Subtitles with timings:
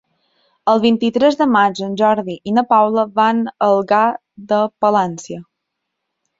[0.71, 4.03] El vint-i-tres de maig en Jordi i na Paula van a Algar
[4.55, 5.43] de Palància.